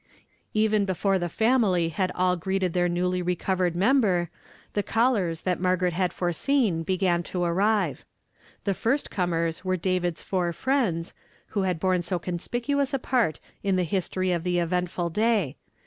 [0.55, 4.31] Even before the family had all greeted their newly recovered member,
[4.73, 8.03] the callei^ that Margaret had foreseen began to arrive.
[8.63, 11.13] The fii st comers were David's four friends,
[11.49, 15.55] who had borne so con spicuous a part in the history of the eventful day.